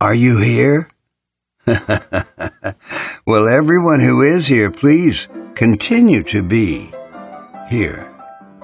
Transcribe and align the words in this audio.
Are 0.00 0.14
you 0.14 0.38
here? 0.38 0.88
well, 1.66 3.48
everyone 3.48 3.98
who 3.98 4.22
is 4.22 4.46
here, 4.46 4.70
please 4.70 5.26
continue 5.56 6.22
to 6.22 6.44
be 6.44 6.92
here, 7.68 8.08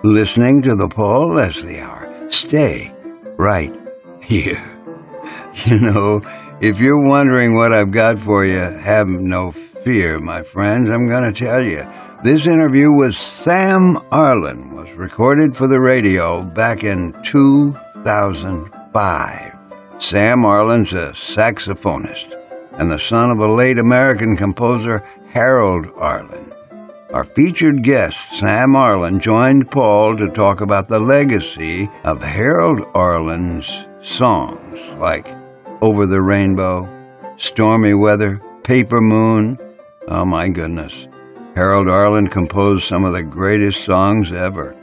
listening 0.04 0.62
to 0.62 0.76
the 0.76 0.86
Paul 0.86 1.34
Leslie 1.34 1.80
Hour. 1.80 2.30
Stay 2.30 2.94
right 3.36 3.74
here. 4.22 4.62
You 5.66 5.78
know, 5.78 6.20
if 6.60 6.80
you're 6.80 7.08
wondering 7.08 7.54
what 7.54 7.72
I've 7.72 7.92
got 7.92 8.18
for 8.18 8.44
you, 8.44 8.58
have 8.58 9.06
no 9.06 9.52
fear, 9.52 10.18
my 10.18 10.42
friends. 10.42 10.90
I'm 10.90 11.08
going 11.08 11.32
to 11.32 11.38
tell 11.38 11.64
you. 11.64 11.86
This 12.24 12.48
interview 12.48 12.92
with 12.92 13.14
Sam 13.14 13.98
Arlen 14.10 14.74
was 14.74 14.90
recorded 14.94 15.54
for 15.56 15.68
the 15.68 15.80
radio 15.80 16.42
back 16.42 16.82
in 16.82 17.14
2005. 17.22 19.53
Sam 20.04 20.44
Arlen's 20.44 20.92
a 20.92 21.12
saxophonist 21.12 22.38
and 22.72 22.90
the 22.90 22.98
son 22.98 23.30
of 23.30 23.38
a 23.38 23.50
late 23.50 23.78
American 23.78 24.36
composer, 24.36 25.02
Harold 25.30 25.86
Arlen. 25.96 26.52
Our 27.14 27.24
featured 27.24 27.82
guest, 27.82 28.38
Sam 28.38 28.76
Arlen, 28.76 29.18
joined 29.18 29.70
Paul 29.70 30.18
to 30.18 30.28
talk 30.28 30.60
about 30.60 30.88
the 30.88 31.00
legacy 31.00 31.88
of 32.04 32.22
Harold 32.22 32.86
Arlen's 32.94 33.86
songs 34.02 34.92
like 34.98 35.26
Over 35.80 36.04
the 36.04 36.20
Rainbow, 36.20 36.86
Stormy 37.38 37.94
Weather, 37.94 38.42
Paper 38.62 39.00
Moon. 39.00 39.58
Oh 40.08 40.26
my 40.26 40.50
goodness. 40.50 41.08
Harold 41.54 41.88
Arlen 41.88 42.26
composed 42.26 42.84
some 42.84 43.06
of 43.06 43.14
the 43.14 43.24
greatest 43.24 43.82
songs 43.82 44.32
ever. 44.32 44.76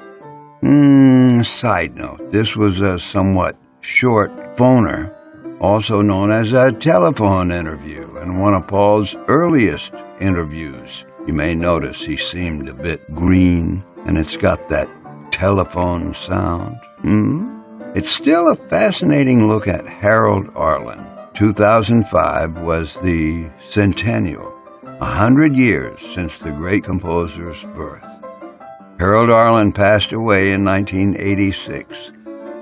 Mm, 0.64 1.45
side 1.45 1.95
note, 1.95 2.31
this 2.31 2.56
was 2.56 2.80
a 2.80 2.98
somewhat 2.98 3.56
short 3.81 4.31
phoner, 4.56 5.16
also 5.62 6.02
known 6.02 6.32
as 6.32 6.52
a 6.54 6.72
telephone 6.72 7.52
interview, 7.52 8.18
and 8.18 8.42
one 8.42 8.56
of 8.56 8.68
Paul's 8.68 9.16
earliest 9.28 9.94
interviews. 10.20 11.06
You 11.28 11.34
may 11.34 11.53
notice 11.53 12.03
he 12.03 12.18
seemed 12.18 12.68
a 12.68 12.73
bit 12.73 13.14
green, 13.14 13.86
and 14.06 14.18
it's 14.18 14.36
got 14.36 14.70
that 14.70 14.90
telephone 15.31 16.16
sound. 16.16 16.78
Hmm? 17.02 17.62
It's 17.94 18.09
still 18.09 18.50
a 18.50 18.56
fascinating 18.56 19.48
look 19.48 19.68
at 19.68 19.86
Harold 19.86 20.50
Arlen. 20.56 21.06
2005 21.34 22.58
was 22.58 23.00
the 23.02 23.48
centennial, 23.59 24.52
a 24.84 25.06
hundred 25.06 25.56
years 25.56 26.02
since 26.02 26.40
the 26.40 26.52
great 26.52 26.84
composer's 26.84 27.66
birth. 27.75 28.08
Harold 28.98 29.30
Arlen 29.30 29.72
passed 29.72 30.12
away 30.12 30.53
in 30.53 30.66
1986, 30.66 32.14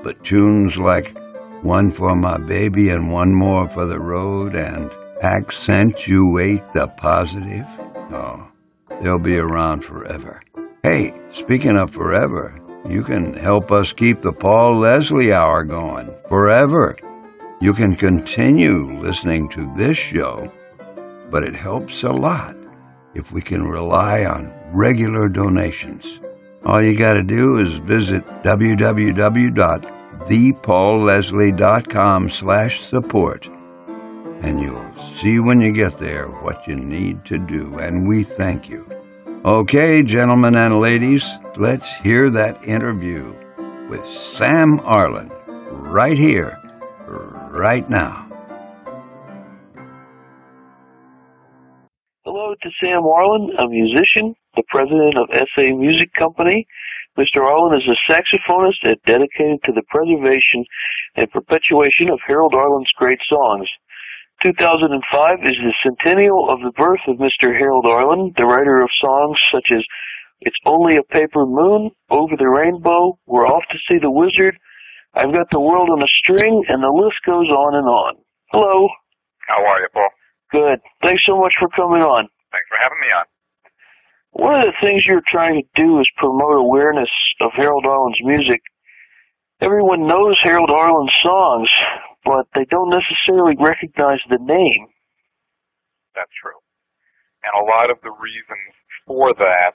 but 0.03 0.21
tunes 0.23 0.77
like 0.77 1.15
One 1.61 1.91
for 1.91 2.15
My 2.15 2.37
Baby 2.37 2.89
and 2.89 3.11
One 3.11 3.33
More 3.33 3.67
for 3.67 3.85
the 3.85 3.99
Road 3.99 4.55
and 4.55 4.89
Accentuate 5.21 6.71
the 6.71 6.87
Positive, 6.87 7.67
oh, 8.11 8.49
they'll 9.01 9.19
be 9.19 9.37
around 9.37 9.83
forever. 9.83 10.41
Hey, 10.83 11.13
speaking 11.31 11.77
of 11.77 11.91
forever, 11.91 12.57
you 12.87 13.03
can 13.03 13.33
help 13.33 13.73
us 13.73 13.91
keep 13.91 14.21
the 14.21 14.31
Paul 14.31 14.79
Leslie 14.79 15.33
Hour 15.33 15.65
going 15.65 16.15
forever. 16.29 16.95
You 17.59 17.73
can 17.73 17.93
continue 17.93 18.97
listening 19.01 19.49
to 19.49 19.69
this 19.75 19.97
show, 19.97 20.49
but 21.29 21.43
it 21.43 21.55
helps 21.55 22.03
a 22.03 22.11
lot 22.13 22.55
if 23.15 23.33
we 23.33 23.41
can 23.41 23.67
rely 23.67 24.23
on 24.23 24.53
regular 24.71 25.27
donations. 25.27 26.21
All 26.63 26.81
you 26.81 26.97
got 26.97 27.15
to 27.15 27.23
do 27.23 27.57
is 27.57 27.73
visit 27.73 28.23
www.thepaulleslie.com 30.19 32.29
slash 32.29 32.81
support 32.81 33.49
and 34.41 34.61
you'll 34.61 34.95
see 34.95 35.39
when 35.39 35.59
you 35.59 35.71
get 35.71 35.93
there 35.93 36.27
what 36.27 36.67
you 36.67 36.75
need 36.75 37.25
to 37.25 37.37
do, 37.37 37.77
and 37.79 38.07
we 38.07 38.23
thank 38.23 38.69
you. 38.69 38.87
Okay, 39.45 40.03
gentlemen 40.03 40.55
and 40.55 40.79
ladies, 40.79 41.29
let's 41.57 41.91
hear 41.91 42.29
that 42.29 42.63
interview 42.63 43.33
with 43.89 44.05
Sam 44.05 44.79
Arlen 44.81 45.31
right 45.69 46.17
here, 46.17 46.57
right 47.51 47.89
now. 47.89 48.25
Hello 52.23 52.53
to 52.61 52.69
Sam 52.83 53.05
Arlen, 53.05 53.49
a 53.57 53.67
musician, 53.67 54.35
the 54.55 54.63
president 54.69 55.17
of 55.17 55.27
SA 55.35 55.75
Music 55.75 56.13
Company. 56.13 56.67
Mr. 57.19 57.43
Arlen 57.43 57.75
is 57.75 57.83
a 57.83 57.99
saxophonist 58.07 58.79
and 58.83 58.95
dedicated 59.03 59.59
to 59.67 59.75
the 59.75 59.83
preservation 59.91 60.63
and 61.19 61.27
perpetuation 61.35 62.07
of 62.07 62.19
Harold 62.25 62.55
Arlen's 62.55 62.91
great 62.95 63.19
songs. 63.27 63.67
2005 64.41 64.87
is 65.43 65.59
the 65.59 65.75
centennial 65.83 66.47
of 66.47 66.63
the 66.63 66.71
birth 66.79 67.03
of 67.11 67.19
Mr. 67.19 67.51
Harold 67.51 67.85
Arlen, 67.85 68.31
the 68.37 68.47
writer 68.47 68.79
of 68.79 68.87
songs 69.03 69.35
such 69.51 69.67
as 69.75 69.83
It's 70.39 70.55
Only 70.63 70.95
a 70.95 71.03
Paper 71.11 71.43
Moon, 71.43 71.91
Over 72.09 72.39
the 72.39 72.47
Rainbow, 72.47 73.19
We're 73.27 73.47
Off 73.51 73.67
to 73.69 73.77
See 73.89 73.99
the 73.99 74.09
Wizard, 74.09 74.55
I've 75.13 75.35
Got 75.35 75.51
the 75.51 75.59
World 75.59 75.89
on 75.91 76.01
a 76.01 76.11
String, 76.23 76.63
and 76.69 76.79
the 76.81 76.95
list 76.95 77.19
goes 77.25 77.51
on 77.51 77.75
and 77.75 77.87
on. 77.87 78.13
Hello. 78.55 78.87
How 79.47 79.59
are 79.59 79.81
you, 79.81 79.89
Paul? 79.91 80.09
Good. 80.51 80.79
Thanks 81.03 81.23
so 81.27 81.35
much 81.35 81.53
for 81.59 81.67
coming 81.75 82.01
on. 82.01 82.29
Thanks 82.51 82.67
for 82.69 82.77
having 82.79 82.99
me 83.01 83.11
on. 83.11 83.25
One 84.31 84.61
of 84.61 84.65
the 84.67 84.77
things 84.81 85.05
you're 85.05 85.25
trying 85.25 85.61
to 85.61 85.67
do 85.73 85.99
is 85.99 86.07
promote 86.17 86.61
awareness 86.61 87.09
of 87.41 87.51
Harold 87.55 87.85
Arlen's 87.85 88.21
music. 88.21 88.61
Everyone 89.59 90.07
knows 90.07 90.37
Harold 90.43 90.69
Arlen's 90.69 91.13
songs, 91.23 91.69
but 92.23 92.45
they 92.53 92.65
don't 92.65 92.93
necessarily 92.93 93.57
recognize 93.59 94.21
the 94.29 94.39
name. 94.39 94.87
That's 96.15 96.31
true. 96.41 96.57
And 97.43 97.53
a 97.57 97.65
lot 97.65 97.89
of 97.89 97.97
the 98.05 98.11
reasons 98.11 98.69
for 99.07 99.33
that 99.33 99.73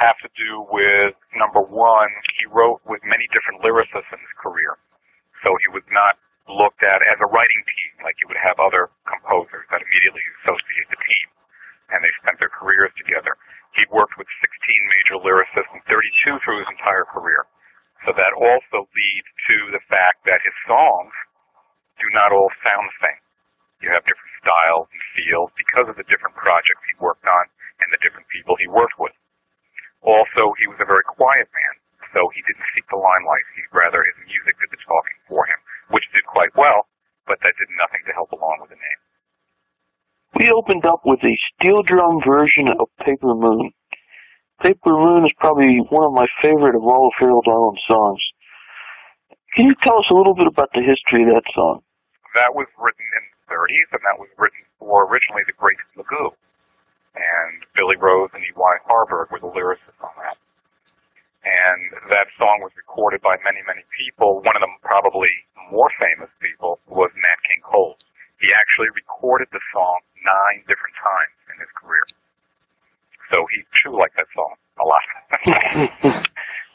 have 0.00 0.16
to 0.24 0.30
do 0.40 0.64
with 0.72 1.12
number 1.36 1.60
one, 1.60 2.08
he 2.40 2.48
wrote 2.48 2.80
with 2.88 3.04
many 3.04 3.28
different 3.30 3.60
lyricists 3.60 4.08
in 4.08 4.18
his 4.18 4.34
career. 4.40 4.80
So 5.44 5.52
he 5.60 5.68
was 5.76 5.84
not 5.92 6.16
looked 6.48 6.82
at 6.82 7.04
as 7.06 7.20
a 7.20 7.28
writing 7.28 7.62
team 7.68 7.92
like 8.02 8.16
you 8.18 8.26
would 8.26 8.40
have 8.40 8.58
other 8.58 8.90
composers 9.06 9.68
that 9.70 9.84
immediately 9.84 10.24
associate 10.42 10.88
the 10.90 10.98
team 10.98 11.28
and 11.92 12.00
they 12.00 12.10
spent 12.18 12.40
their 12.40 12.50
careers 12.50 12.90
together. 12.96 13.36
He 13.72 13.88
worked 13.88 14.20
with 14.20 14.28
16 14.40 14.92
major 14.92 15.16
lyricists 15.24 15.72
and 15.72 15.84
32 15.88 16.38
through 16.44 16.60
his 16.60 16.72
entire 16.76 17.08
career. 17.08 17.48
So 18.04 18.12
that 18.12 18.34
also 18.36 18.84
leads 18.84 19.30
to 19.48 19.56
the 19.72 19.84
fact 19.88 20.26
that 20.26 20.44
his 20.44 20.56
songs 20.68 21.14
do 21.96 22.06
not 22.12 22.34
all 22.34 22.50
sound 22.60 22.90
the 22.90 23.00
same. 23.00 23.22
You 23.80 23.88
have 23.94 24.06
different 24.06 24.34
styles 24.42 24.86
and 24.90 25.02
feels 25.16 25.50
because 25.56 25.86
of 25.88 25.96
the 25.96 26.06
different 26.06 26.36
projects 26.36 26.82
he 26.86 27.02
worked 27.02 27.26
on 27.26 27.44
and 27.82 27.88
the 27.90 28.02
different 28.02 28.28
people 28.28 28.54
he 28.58 28.68
worked 28.68 28.98
with. 28.98 29.14
Also, 30.02 30.54
he 30.58 30.66
was 30.66 30.78
a 30.82 30.86
very 30.86 31.06
quiet 31.06 31.46
man, 31.50 31.74
so 32.10 32.26
he 32.34 32.42
didn't 32.42 32.70
seek 32.74 32.86
the 32.90 32.98
limelight. 32.98 33.46
He 33.54 33.62
rather 33.70 34.02
his 34.02 34.18
music 34.26 34.58
did 34.58 34.70
the 34.70 34.82
talking 34.82 35.18
for 35.30 35.46
him, 35.46 35.58
which 35.94 36.06
did 36.12 36.26
quite 36.26 36.52
well, 36.58 36.90
but 37.26 37.38
that 37.40 37.54
did 37.56 37.70
nothing 37.78 38.02
to 38.06 38.12
help 38.12 38.34
along 38.34 38.60
with 38.60 38.74
the 38.74 38.82
name. 38.82 39.00
We 40.34 40.50
opened 40.50 40.86
up 40.86 41.04
with 41.04 41.22
a 41.22 41.36
steel 41.54 41.82
drum 41.82 42.18
version 42.24 42.68
of 42.68 42.88
Paper 43.04 43.34
Moon. 43.34 43.70
Paper 44.62 44.94
Moon 44.94 45.26
is 45.26 45.34
probably 45.42 45.82
one 45.90 46.06
of 46.06 46.14
my 46.14 46.26
favorite 46.40 46.78
of 46.78 46.86
all 46.86 47.10
of 47.10 47.14
Harold 47.18 47.46
Arlen's 47.50 47.82
songs. 47.86 48.22
Can 49.54 49.66
you 49.66 49.74
tell 49.82 49.98
us 49.98 50.08
a 50.10 50.14
little 50.14 50.34
bit 50.34 50.46
about 50.46 50.70
the 50.72 50.86
history 50.86 51.26
of 51.26 51.34
that 51.34 51.46
song? 51.52 51.82
That 52.38 52.54
was 52.54 52.70
written 52.78 53.04
in 53.04 53.24
the 53.28 53.52
30s, 53.52 53.88
and 53.92 54.02
that 54.06 54.16
was 54.16 54.30
written 54.38 54.62
for 54.78 55.04
originally 55.10 55.44
the 55.44 55.58
Great 55.58 55.76
Magoo. 55.98 56.32
And 57.12 57.66
Billy 57.76 58.00
Rose 58.00 58.32
and 58.32 58.40
E.Y. 58.40 58.74
Harburg 58.88 59.28
were 59.28 59.42
the 59.42 59.52
lyricists 59.52 60.00
on 60.00 60.14
that. 60.24 60.40
And 61.42 62.08
that 62.08 62.30
song 62.38 62.62
was 62.62 62.72
recorded 62.78 63.20
by 63.20 63.36
many, 63.42 63.60
many 63.66 63.82
people. 63.98 64.40
One 64.46 64.54
of 64.56 64.62
them, 64.62 64.78
probably 64.80 65.28
more 65.74 65.90
famous 65.98 66.30
people, 66.38 66.78
was 66.86 67.10
Nat 67.12 67.40
King 67.44 67.60
Cole. 67.66 67.98
He 68.38 68.48
actually 68.54 68.94
recorded 68.94 69.50
the 69.50 69.60
song 69.74 70.00
nine 70.22 70.64
different 70.70 70.96
times 70.96 71.36
in 71.50 71.60
his 71.60 71.72
career. 71.76 72.06
So 73.32 73.46
he 73.50 73.62
too 73.82 73.96
liked 73.96 74.16
that 74.16 74.28
song 74.36 74.54
a 74.76 74.84
lot. 74.84 76.22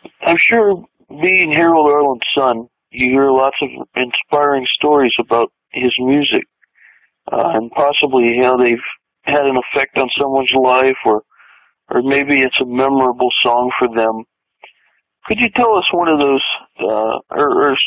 I'm 0.25 0.38
sure 0.50 0.83
being 1.21 1.54
Harold 1.56 1.88
Arlen's 1.88 2.27
son, 2.36 2.68
you 2.89 3.12
hear 3.12 3.31
lots 3.31 3.57
of 3.62 3.69
inspiring 3.95 4.65
stories 4.74 5.13
about 5.19 5.51
his 5.71 5.94
music, 6.00 6.44
uh, 7.31 7.54
and 7.54 7.69
possibly 7.71 8.38
how 8.42 8.57
they've 8.57 8.88
had 9.24 9.45
an 9.45 9.57
effect 9.57 9.98
on 9.98 10.09
someone's 10.18 10.51
life, 10.59 10.98
or 11.06 11.21
or 11.89 12.01
maybe 12.01 12.42
it's 12.42 12.59
a 12.62 12.65
memorable 12.65 13.30
song 13.44 13.71
for 13.77 13.88
them. 13.88 14.24
Could 15.25 15.39
you 15.39 15.50
tell 15.50 15.77
us 15.77 15.86
one 15.92 16.07
of 16.07 16.19
those, 16.19 16.44
uh, 16.80 17.19
or, 17.30 17.71
or 17.71 17.77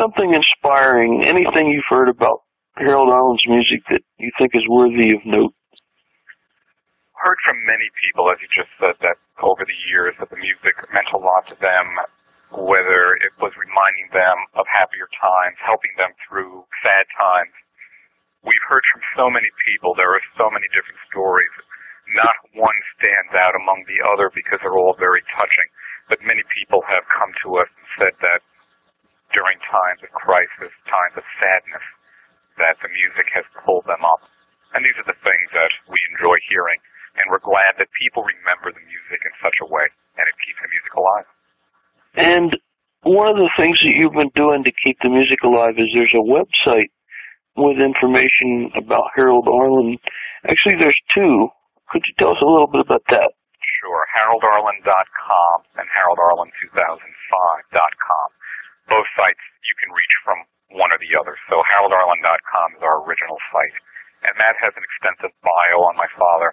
something 0.00 0.34
inspiring, 0.34 1.24
anything 1.24 1.66
you've 1.66 1.84
heard 1.88 2.08
about 2.08 2.40
Harold 2.76 3.10
Arlen's 3.10 3.42
music 3.46 3.80
that 3.90 4.02
you 4.18 4.30
think 4.38 4.52
is 4.54 4.62
worthy 4.68 5.12
of 5.12 5.26
note? 5.26 5.54
Heard 7.20 7.40
from 7.44 7.60
many 7.68 7.88
people, 8.00 8.32
as 8.32 8.40
you 8.40 8.48
just 8.48 8.72
said, 8.80 8.96
that 9.04 9.20
over 9.44 9.60
the 9.64 9.80
years 9.92 10.16
that 10.18 10.32
the 10.32 10.40
music 10.40 10.72
meant 10.88 11.12
a 11.12 11.20
lot 11.20 11.44
to 11.52 11.56
them 11.60 12.00
whether 12.50 13.14
it 13.22 13.30
was 13.38 13.54
reminding 13.54 14.10
them 14.10 14.38
of 14.58 14.66
happier 14.66 15.06
times, 15.14 15.54
helping 15.62 15.94
them 15.94 16.10
through 16.26 16.66
sad 16.82 17.06
times. 17.14 17.54
we've 18.42 18.66
heard 18.66 18.82
from 18.90 19.02
so 19.14 19.26
many 19.30 19.46
people. 19.68 19.94
There 19.94 20.10
are 20.10 20.26
so 20.34 20.50
many 20.50 20.66
different 20.72 20.98
stories. 21.12 21.52
Not 22.16 22.34
one 22.56 22.78
stands 22.96 23.36
out 23.36 23.54
among 23.54 23.84
the 23.86 24.00
other 24.02 24.32
because 24.34 24.58
they're 24.64 24.80
all 24.80 24.96
very 24.98 25.22
touching. 25.36 25.68
But 26.08 26.24
many 26.26 26.42
people 26.56 26.82
have 26.88 27.06
come 27.06 27.30
to 27.44 27.48
us 27.62 27.70
and 27.70 27.86
said 28.00 28.14
that 28.24 28.40
during 29.30 29.60
times 29.62 30.02
of 30.02 30.10
crisis, 30.10 30.72
times 30.90 31.14
of 31.14 31.26
sadness, 31.38 31.86
that 32.58 32.80
the 32.82 32.90
music 32.90 33.30
has 33.30 33.46
pulled 33.62 33.86
them 33.86 34.02
up. 34.02 34.26
And 34.74 34.82
these 34.82 34.98
are 34.98 35.06
the 35.06 35.22
things 35.22 35.48
that 35.54 35.70
we 35.86 36.00
enjoy 36.16 36.34
hearing. 36.50 36.80
And 37.20 37.28
we're 37.28 37.44
glad 37.44 37.76
that 37.76 37.92
people 38.00 38.24
remember 38.24 38.72
the 38.72 38.80
music 38.80 39.20
in 39.20 39.32
such 39.44 39.60
a 39.60 39.68
way, 39.68 39.84
and 40.16 40.24
it 40.24 40.36
keeps 40.40 40.60
the 40.64 40.72
music 40.72 40.92
alive. 40.96 41.28
And 42.16 42.50
one 43.04 43.28
of 43.28 43.36
the 43.36 43.52
things 43.60 43.76
that 43.80 43.92
you've 43.92 44.16
been 44.16 44.32
doing 44.32 44.64
to 44.64 44.72
keep 44.84 44.96
the 45.04 45.12
music 45.12 45.44
alive 45.44 45.76
is 45.76 45.88
there's 45.92 46.16
a 46.16 46.24
website 46.24 46.88
with 47.56 47.80
information 47.80 48.70
about 48.76 49.10
Harold 49.16 49.48
Arlen. 49.48 49.96
Actually, 50.48 50.76
there's 50.80 50.96
two. 51.12 51.48
Could 51.92 52.04
you 52.06 52.14
tell 52.16 52.30
us 52.32 52.40
a 52.40 52.46
little 52.48 52.68
bit 52.70 52.80
about 52.86 53.02
that? 53.10 53.32
Sure. 53.80 54.04
HaroldArlen.com 54.16 55.56
and 55.80 55.88
HaroldArlen2005.com. 55.88 58.28
Both 58.88 59.06
sites 59.16 59.40
you 59.64 59.74
can 59.80 59.90
reach 59.92 60.14
from 60.24 60.38
one 60.76 60.92
or 60.92 60.98
the 61.00 61.16
other. 61.18 61.36
So 61.48 61.62
HaroldArlen.com 61.76 62.74
is 62.76 62.82
our 62.84 63.00
original 63.04 63.38
site. 63.52 63.74
And 64.28 64.36
that 64.36 64.56
has 64.60 64.76
an 64.76 64.84
extensive 64.84 65.32
bio 65.40 65.80
on 65.88 65.96
my 65.96 66.08
father. 66.12 66.52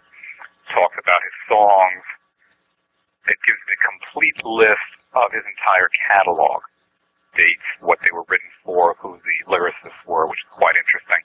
Talks 0.73 0.97
about 0.99 1.21
his 1.23 1.37
songs. 1.47 2.03
It 3.27 3.39
gives 3.43 3.63
the 3.67 3.79
complete 3.83 4.39
list 4.43 4.91
of 5.15 5.31
his 5.31 5.43
entire 5.43 5.89
catalog. 6.07 6.63
Dates, 7.35 7.69
what 7.79 7.99
they 8.01 8.11
were 8.11 8.27
written 8.27 8.51
for, 8.63 8.95
who 8.99 9.19
the 9.19 9.37
lyricists 9.51 10.01
were, 10.07 10.27
which 10.27 10.41
is 10.41 10.51
quite 10.57 10.75
interesting. 10.75 11.21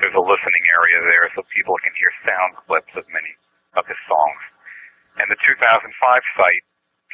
There's 0.00 0.16
a 0.16 0.24
listening 0.24 0.64
area 0.74 0.98
there 1.06 1.28
so 1.32 1.44
people 1.54 1.76
can 1.84 1.94
hear 1.94 2.10
sound 2.26 2.58
clips 2.66 2.92
of 2.98 3.06
many 3.12 3.32
of 3.78 3.86
his 3.86 4.00
songs. 4.08 4.42
And 5.20 5.28
the 5.28 5.38
2005 5.38 5.86
site 6.36 6.64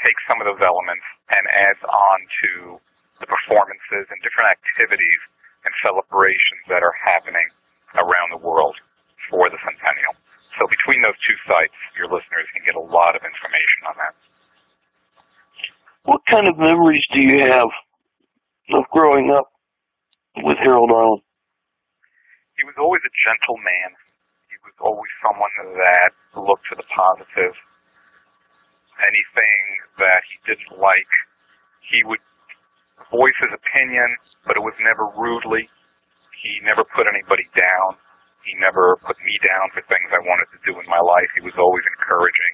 takes 0.02 0.22
some 0.30 0.38
of 0.40 0.46
those 0.46 0.62
elements 0.62 1.04
and 1.28 1.44
adds 1.50 1.82
on 1.82 2.18
to 2.46 2.50
the 3.18 3.26
performances 3.26 4.06
and 4.08 4.18
different 4.22 4.54
activities 4.54 5.20
and 5.66 5.74
celebrations 5.82 6.62
that 6.70 6.86
are 6.86 6.94
happening 7.02 7.48
around 7.98 8.30
the 8.30 8.40
world 8.40 8.78
for 9.28 9.50
the 9.50 9.58
centennial. 9.66 10.14
So 10.58 10.66
between 10.66 11.02
those 11.02 11.16
two 11.22 11.38
sites, 11.46 11.74
your 11.94 12.10
listeners 12.10 12.46
can 12.50 12.66
get 12.66 12.74
a 12.74 12.82
lot 12.82 13.14
of 13.14 13.22
information 13.22 13.80
on 13.86 13.94
that. 14.02 14.14
What 16.04 16.20
kind 16.26 16.46
of 16.50 16.58
memories 16.58 17.04
do 17.14 17.20
you 17.20 17.46
have 17.46 17.70
of 18.74 18.84
growing 18.90 19.30
up 19.30 19.48
with 20.42 20.58
Harold 20.58 20.90
Arlen? 20.90 21.22
He 22.58 22.66
was 22.66 22.74
always 22.78 23.02
a 23.06 23.12
gentle 23.22 23.58
man. 23.62 23.94
He 24.50 24.58
was 24.66 24.74
always 24.82 25.12
someone 25.22 25.54
that 25.78 26.10
looked 26.34 26.66
to 26.70 26.74
the 26.74 26.86
positive 26.90 27.54
anything 29.02 29.62
that 29.98 30.22
he 30.26 30.36
didn't 30.46 30.74
like, 30.78 31.10
he 31.86 32.02
would 32.04 32.22
voice 33.10 33.36
his 33.40 33.54
opinion, 33.54 34.08
but 34.44 34.58
it 34.58 34.64
was 34.64 34.74
never 34.82 35.06
rudely. 35.16 35.70
He 36.42 36.60
never 36.62 36.84
put 36.94 37.06
anybody 37.06 37.46
down. 37.54 37.98
He 38.44 38.54
never 38.58 38.96
put 39.04 39.18
me 39.24 39.36
down 39.42 39.70
for 39.74 39.82
things 39.86 40.08
I 40.10 40.22
wanted 40.24 40.48
to 40.54 40.60
do 40.64 40.72
in 40.78 40.86
my 40.88 41.00
life. 41.02 41.28
He 41.34 41.44
was 41.44 41.56
always 41.58 41.84
encouraging. 41.84 42.52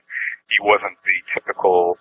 He 0.50 0.58
wasn't 0.64 0.96
the 1.04 1.18
typical 1.32 1.96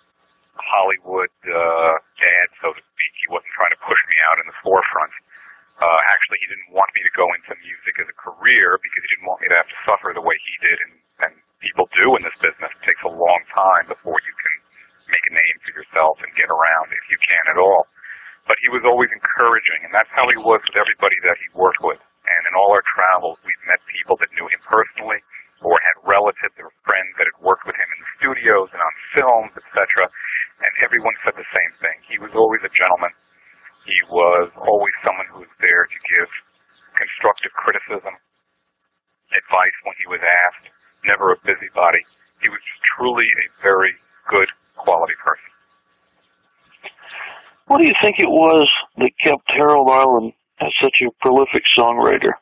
Hollywood 0.58 1.32
uh, 1.46 1.94
dad, 2.18 2.46
so 2.62 2.72
to 2.74 2.82
speak. 2.82 3.12
He 3.22 3.28
wasn't 3.30 3.54
trying 3.54 3.74
to 3.74 3.80
push 3.82 4.00
me 4.10 4.16
out 4.30 4.38
in 4.42 4.46
the 4.50 4.58
forefront. 4.62 5.14
Uh, 5.74 6.00
actually, 6.14 6.38
he 6.38 6.48
didn't 6.54 6.70
want 6.70 6.86
me 6.94 7.02
to 7.02 7.12
go 7.18 7.26
into 7.34 7.50
music 7.58 7.94
as 7.98 8.06
a 8.06 8.16
career 8.18 8.78
because 8.78 9.02
he 9.02 9.10
didn't 9.18 9.26
want 9.26 9.42
me 9.42 9.50
to 9.50 9.58
have 9.58 9.66
to 9.66 9.78
suffer 9.82 10.14
the 10.14 10.22
way 10.22 10.38
he 10.38 10.54
did 10.62 10.78
and, 10.86 10.94
and 11.26 11.32
people 11.58 11.90
do 11.98 12.14
in 12.14 12.22
this 12.22 12.36
business. 12.38 12.70
It 12.78 12.82
takes 12.86 13.02
a 13.02 13.10
long 13.10 13.42
time 13.50 13.90
before 13.90 14.18
you 14.22 14.34
can 14.38 14.54
make 15.10 15.24
a 15.30 15.34
name 15.34 15.56
for 15.66 15.72
yourself 15.74 16.22
and 16.22 16.30
get 16.38 16.46
around 16.46 16.94
if 16.94 17.04
you 17.10 17.18
can 17.18 17.44
at 17.50 17.58
all. 17.58 17.90
But 18.46 18.60
he 18.60 18.68
was 18.70 18.84
always 18.84 19.08
encouraging, 19.10 19.88
and 19.88 19.92
that's 19.92 20.12
how 20.12 20.28
he 20.28 20.36
was 20.36 20.60
with 20.62 20.76
everybody 20.76 21.16
that 21.24 21.40
he 21.40 21.48
worked 21.56 21.80
with. 21.80 21.98
And 21.98 22.42
in 22.48 22.52
all 22.54 22.70
our 22.72 22.84
travels, 22.84 23.40
we've 23.42 23.53
met 23.68 23.80
people 23.90 24.16
that 24.20 24.30
knew 24.36 24.46
him 24.48 24.62
personally 24.66 25.20
or 25.64 25.76
had 25.80 25.96
relatives 26.04 26.56
or 26.60 26.70
friends 26.84 27.12
that 27.16 27.28
had 27.28 27.38
worked 27.40 27.64
with 27.64 27.76
him 27.76 27.88
in 27.88 27.98
the 28.04 28.10
studios 28.20 28.68
and 28.72 28.82
on 28.82 28.94
films, 29.16 29.52
etc. 29.56 30.08
And 30.60 30.72
everyone 30.84 31.16
said 31.24 31.34
the 31.34 31.48
same 31.48 31.72
thing. 31.80 31.96
He 32.04 32.20
was 32.20 32.32
always 32.36 32.60
a 32.62 32.72
gentleman. 32.72 33.12
He 33.88 33.98
was 34.08 34.48
always 34.56 34.94
someone 35.04 35.28
who 35.32 35.44
was 35.44 35.54
there 35.60 35.84
to 35.84 35.98
give 36.08 36.28
constructive 36.96 37.52
criticism, 37.52 38.14
advice 39.32 39.76
when 39.84 39.96
he 39.98 40.06
was 40.08 40.22
asked, 40.22 40.70
never 41.04 41.32
a 41.34 41.38
busybody. 41.44 42.00
He 42.40 42.48
was 42.48 42.60
truly 42.96 43.26
a 43.26 43.46
very 43.60 43.92
good 44.28 44.48
quality 44.76 45.16
person. 45.20 45.50
What 47.66 47.80
do 47.80 47.86
you 47.88 47.96
think 48.02 48.20
it 48.20 48.28
was 48.28 48.68
that 48.98 49.10
kept 49.24 49.48
Harold 49.48 49.88
Arlen 49.88 50.32
as 50.60 50.72
such 50.80 51.00
a 51.00 51.10
prolific 51.20 51.64
songwriter? 51.76 52.36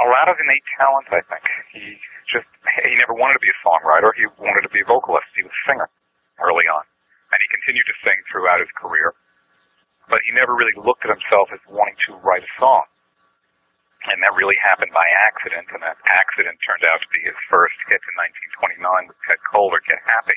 A 0.00 0.06
lot 0.10 0.26
of 0.26 0.34
innate 0.40 0.66
talent, 0.74 1.06
I 1.14 1.22
think. 1.30 1.44
He 1.70 1.84
just, 2.26 2.50
he 2.82 2.94
never 2.98 3.14
wanted 3.14 3.38
to 3.38 3.44
be 3.44 3.52
a 3.52 3.58
songwriter. 3.62 4.10
He 4.18 4.26
wanted 4.42 4.66
to 4.66 4.72
be 4.72 4.82
a 4.82 4.88
vocalist. 4.88 5.30
He 5.38 5.46
was 5.46 5.54
a 5.54 5.62
singer 5.70 5.88
early 6.42 6.66
on. 6.66 6.82
And 7.30 7.38
he 7.38 7.48
continued 7.50 7.86
to 7.86 7.96
sing 8.02 8.18
throughout 8.30 8.58
his 8.58 8.70
career. 8.74 9.14
But 10.10 10.20
he 10.26 10.34
never 10.34 10.54
really 10.54 10.74
looked 10.76 11.06
at 11.06 11.14
himself 11.14 11.48
as 11.54 11.62
wanting 11.70 11.96
to 12.10 12.18
write 12.20 12.42
a 12.42 12.52
song 12.58 12.84
and 14.04 14.20
that 14.20 14.36
really 14.36 14.56
happened 14.60 14.92
by 14.92 15.04
accident, 15.24 15.64
and 15.72 15.80
that 15.80 15.96
accident 16.12 16.60
turned 16.60 16.84
out 16.84 17.00
to 17.00 17.08
be 17.08 17.24
his 17.24 17.36
first 17.48 17.76
hit 17.88 18.04
in 18.04 18.14
1929 18.76 19.08
with 19.08 19.16
Ted 19.24 19.40
Koehler, 19.48 19.80
Get 19.80 20.00
Happy. 20.04 20.36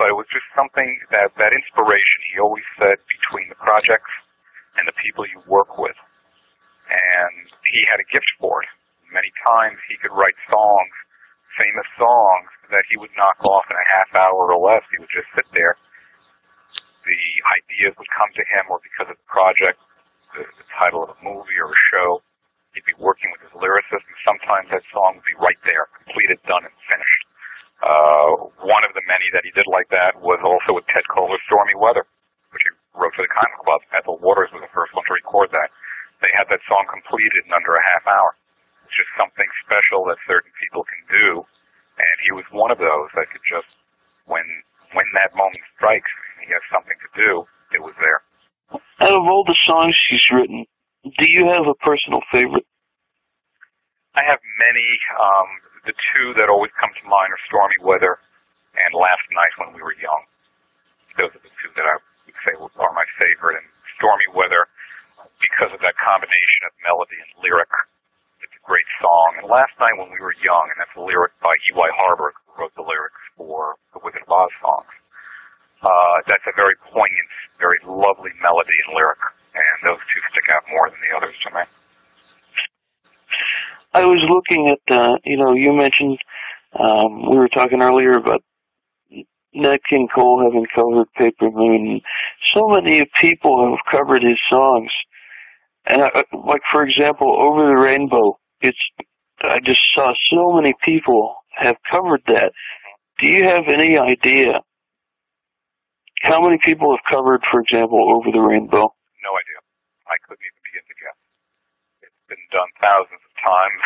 But 0.00 0.08
it 0.08 0.16
was 0.16 0.24
just 0.32 0.48
something 0.56 0.88
that, 1.12 1.36
that 1.36 1.52
inspiration, 1.52 2.18
he 2.32 2.40
always 2.40 2.64
said, 2.80 2.96
between 3.04 3.52
the 3.52 3.60
projects 3.60 4.08
and 4.80 4.88
the 4.88 4.96
people 4.96 5.28
you 5.28 5.44
work 5.44 5.76
with. 5.76 5.96
And 6.88 7.44
he 7.68 7.84
had 7.92 8.00
a 8.00 8.01
gift 8.12 8.28
it. 8.38 8.70
Many 9.10 9.32
times 9.44 9.80
he 9.88 9.96
could 10.00 10.12
write 10.12 10.36
songs, 10.48 10.94
famous 11.56 11.88
songs, 11.96 12.48
that 12.70 12.84
he 12.88 12.96
would 12.96 13.12
knock 13.16 13.40
off 13.44 13.64
in 13.68 13.76
a 13.76 13.88
half 13.96 14.08
hour 14.16 14.52
or 14.52 14.60
less. 14.60 14.84
He 14.92 15.00
would 15.00 15.12
just 15.12 15.28
sit 15.36 15.48
there. 15.52 15.76
The 17.04 17.22
ideas 17.58 17.92
would 17.98 18.12
come 18.14 18.30
to 18.36 18.44
him, 18.46 18.70
or 18.70 18.78
because 18.80 19.10
of 19.10 19.18
the 19.18 19.28
project, 19.28 19.80
the, 20.36 20.44
the 20.44 20.68
title 20.76 21.04
of 21.04 21.12
a 21.12 21.18
movie 21.20 21.58
or 21.60 21.68
a 21.68 21.80
show, 21.92 22.22
He'd 22.72 22.88
be 22.88 22.96
working 22.96 23.28
with 23.36 23.44
his 23.44 23.52
lyricist, 23.52 24.00
and 24.00 24.18
sometimes 24.24 24.72
that 24.72 24.80
song 24.96 25.20
would 25.20 25.28
be 25.28 25.36
right 25.36 25.60
there, 25.68 25.92
completed, 25.92 26.40
done, 26.48 26.64
and 26.64 26.72
finished. 26.88 27.22
Uh, 27.84 28.48
one 28.64 28.80
of 28.80 28.96
the 28.96 29.04
many 29.04 29.28
that 29.36 29.44
he 29.44 29.52
did 29.52 29.68
like 29.68 29.92
that 29.92 30.16
was 30.24 30.40
also 30.40 30.72
with 30.72 30.88
Ted 30.88 31.04
Koehler's 31.12 31.42
Stormy 31.44 31.76
Weather, 31.76 32.08
which 32.48 32.64
he 32.64 32.72
wrote 32.96 33.12
for 33.12 33.28
the 33.28 33.32
Cotton 33.32 33.52
Club. 33.60 33.84
Ethel 33.92 34.16
Waters 34.24 34.48
was 34.56 34.64
the 34.64 34.72
first 34.72 34.96
one 34.96 35.04
to 35.04 35.12
record 35.12 35.52
that. 35.52 35.68
They 36.22 36.32
had 36.32 36.46
that 36.48 36.62
song 36.70 36.86
completed 36.86 37.44
in 37.44 37.52
under 37.52 37.74
a 37.74 37.82
half 37.82 38.06
hour. 38.06 38.38
It's 38.86 38.94
just 38.94 39.10
something 39.18 39.48
special 39.66 40.06
that 40.06 40.22
certain 40.24 40.54
people 40.62 40.86
can 40.86 41.02
do, 41.10 41.42
and 41.98 42.16
he 42.22 42.32
was 42.32 42.46
one 42.54 42.70
of 42.70 42.78
those 42.78 43.10
that 43.18 43.26
could 43.34 43.44
just, 43.44 43.74
when 44.30 44.46
when 44.94 45.08
that 45.16 45.32
moment 45.34 45.64
strikes, 45.74 46.12
and 46.36 46.46
he 46.46 46.52
has 46.52 46.62
something 46.68 46.96
to 47.00 47.10
do, 47.16 47.30
it 47.72 47.80
was 47.80 47.96
there. 47.98 48.20
Out 49.00 49.16
of 49.16 49.24
all 49.24 49.42
the 49.44 49.56
songs 49.64 49.96
he's 50.08 50.24
written, 50.30 50.68
do 51.02 51.26
you 51.26 51.48
have 51.50 51.64
a 51.64 51.76
personal 51.80 52.20
favorite? 52.30 52.68
I 54.14 54.22
have 54.28 54.40
many. 54.60 54.88
Um, 55.16 55.48
the 55.88 55.96
two 56.14 56.36
that 56.38 56.46
always 56.46 56.70
come 56.78 56.92
to 56.94 57.04
mind 57.08 57.32
are 57.34 57.42
Stormy 57.48 57.80
Weather 57.82 58.20
and 58.76 58.94
Last 58.94 59.26
Night 59.34 59.52
When 59.58 59.74
We 59.74 59.82
Were 59.82 59.96
Young. 59.98 60.22
Those 61.18 61.32
are 61.34 61.42
the 61.42 61.52
two 61.58 61.72
that 61.74 61.88
I 61.88 61.96
would 62.28 62.38
say 62.46 62.52
are 62.54 62.94
my 62.94 63.08
favorite. 63.18 63.58
And 63.58 63.68
Stormy 63.98 64.28
Weather, 64.36 64.68
because 65.42 65.74
of 65.74 65.80
that 65.82 65.98
combination 65.98 66.60
of 66.64 66.72
melody 66.86 67.18
and 67.18 67.30
lyric, 67.42 67.70
it's 68.40 68.54
a 68.54 68.64
great 68.64 68.86
song. 69.02 69.42
And 69.42 69.46
Last 69.50 69.74
Night 69.82 69.98
When 69.98 70.14
We 70.14 70.22
Were 70.22 70.38
Young, 70.40 70.70
and 70.70 70.78
that's 70.78 70.94
a 70.94 71.02
lyric 71.02 71.34
by 71.42 71.54
E.Y. 71.70 71.88
Harburg, 71.98 72.34
who 72.46 72.62
wrote 72.62 72.74
the 72.78 72.86
lyrics 72.86 73.20
for 73.34 73.76
the 73.92 74.00
Wizard 74.02 74.22
of 74.22 74.30
Oz 74.30 74.54
songs. 74.62 74.92
Uh, 75.82 76.16
that's 76.30 76.46
a 76.46 76.54
very 76.54 76.78
poignant, 76.94 77.30
very 77.58 77.78
lovely 77.82 78.30
melody 78.38 78.78
and 78.86 78.94
lyric 78.94 79.18
and 79.54 79.78
those 79.84 80.00
two 80.08 80.22
stick 80.30 80.48
out 80.54 80.62
more 80.70 80.88
than 80.88 80.98
the 81.02 81.12
others 81.16 81.36
to 81.44 81.50
me. 81.54 81.62
I 83.94 84.06
was 84.06 84.22
looking 84.24 84.72
at, 84.72 84.84
uh, 84.88 85.16
you 85.24 85.36
know, 85.36 85.52
you 85.52 85.72
mentioned, 85.72 86.18
um, 86.78 87.28
we 87.30 87.36
were 87.36 87.48
talking 87.48 87.82
earlier 87.82 88.16
about 88.16 88.42
Nat 89.54 89.80
King 89.88 90.08
Cole 90.14 90.42
having 90.44 90.66
covered 90.74 91.12
Paper 91.12 91.50
Moon. 91.50 92.00
So 92.54 92.68
many 92.68 93.02
people 93.20 93.68
have 93.68 93.84
covered 93.92 94.22
his 94.22 94.38
songs. 94.48 94.90
And 95.86 96.02
I, 96.02 96.22
like, 96.46 96.62
for 96.70 96.82
example, 96.84 97.28
Over 97.28 97.66
the 97.68 97.80
Rainbow, 97.80 98.38
it's, 98.60 98.78
I 99.42 99.58
just 99.64 99.80
saw 99.94 100.12
so 100.30 100.52
many 100.54 100.74
people 100.84 101.34
have 101.58 101.76
covered 101.90 102.22
that. 102.28 102.52
Do 103.20 103.28
you 103.28 103.44
have 103.48 103.66
any 103.68 103.98
idea 103.98 104.62
how 106.22 106.38
many 106.38 106.58
people 106.64 106.94
have 106.94 107.02
covered, 107.10 107.42
for 107.50 107.60
example, 107.60 107.98
Over 107.98 108.30
the 108.30 108.40
Rainbow? 108.42 108.94
no 109.22 109.32
idea. 109.34 109.58
I 110.06 110.16
couldn't 110.26 110.42
even 110.42 110.62
begin 110.66 110.84
to 110.86 110.96
guess. 110.98 111.18
It's 112.06 112.22
been 112.30 112.46
done 112.54 112.70
thousands 112.78 113.22
of 113.22 113.34
times 113.42 113.82